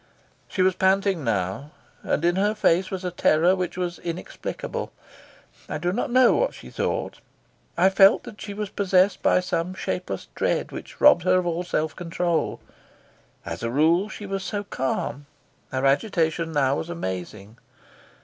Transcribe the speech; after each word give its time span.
She 0.47 0.63
was 0.63 0.73
panting 0.73 1.23
now, 1.23 1.69
and 2.01 2.25
in 2.25 2.35
her 2.35 2.55
face 2.55 2.89
was 2.89 3.05
a 3.05 3.11
terror 3.11 3.55
which 3.55 3.77
was 3.77 3.99
inexplicable. 3.99 4.91
I 5.69 5.77
do 5.77 5.93
not 5.93 6.09
know 6.09 6.33
what 6.33 6.55
she 6.55 6.71
thought. 6.71 7.19
I 7.77 7.91
felt 7.91 8.23
that 8.23 8.41
she 8.41 8.55
was 8.55 8.71
possessed 8.71 9.21
by 9.21 9.41
some 9.41 9.75
shapeless 9.75 10.27
dread 10.33 10.71
which 10.71 10.99
robbed 10.99 11.21
her 11.21 11.37
of 11.37 11.45
all 11.45 11.61
self 11.61 11.95
control. 11.95 12.59
As 13.45 13.61
a 13.61 13.69
rule 13.69 14.09
she 14.09 14.25
was 14.25 14.43
so 14.43 14.63
calm; 14.63 15.27
her 15.71 15.85
agitation 15.85 16.51
now 16.51 16.77
was 16.77 16.89
amazing. 16.89 17.57